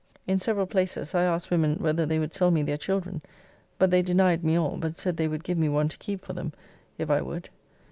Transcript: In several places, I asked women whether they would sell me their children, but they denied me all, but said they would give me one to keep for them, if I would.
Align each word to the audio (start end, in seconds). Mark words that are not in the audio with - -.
In 0.25 0.39
several 0.39 0.65
places, 0.65 1.13
I 1.13 1.21
asked 1.25 1.51
women 1.51 1.75
whether 1.77 2.07
they 2.07 2.17
would 2.17 2.33
sell 2.33 2.49
me 2.49 2.63
their 2.63 2.75
children, 2.75 3.21
but 3.77 3.91
they 3.91 4.01
denied 4.01 4.43
me 4.43 4.55
all, 4.55 4.77
but 4.77 4.95
said 4.97 5.15
they 5.17 5.27
would 5.27 5.43
give 5.43 5.59
me 5.59 5.69
one 5.69 5.89
to 5.89 5.97
keep 5.99 6.21
for 6.21 6.33
them, 6.33 6.53
if 6.97 7.11
I 7.11 7.21
would. 7.21 7.49